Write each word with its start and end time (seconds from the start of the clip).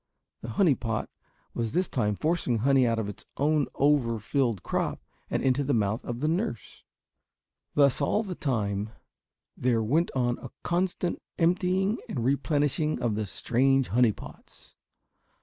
The 0.41 0.49
honey 0.57 0.73
pot 0.73 1.11
was 1.53 1.73
this 1.73 1.87
time 1.87 2.15
forcing 2.15 2.57
honey 2.57 2.87
out 2.87 2.97
of 2.97 3.07
its 3.07 3.23
own 3.37 3.67
over 3.75 4.17
filled 4.17 4.63
crop 4.63 4.99
and 5.29 5.43
into 5.43 5.63
the 5.63 5.75
mouth 5.75 6.03
of 6.03 6.21
the 6.21 6.27
nurse. 6.27 6.83
Thus 7.75 8.01
all 8.01 8.23
the 8.23 8.33
time 8.33 8.89
there 9.55 9.83
went 9.83 10.09
on 10.15 10.39
a 10.39 10.49
constant 10.63 11.21
emptying 11.37 11.99
and 12.09 12.25
replenishing 12.25 12.99
of 12.99 13.13
the 13.13 13.27
strange 13.27 13.89
honey 13.89 14.11
pots. 14.11 14.73